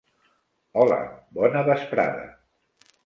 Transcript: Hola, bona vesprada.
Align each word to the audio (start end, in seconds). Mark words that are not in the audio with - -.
Hola, 0.83 0.97
bona 1.41 1.61
vesprada. 1.69 2.25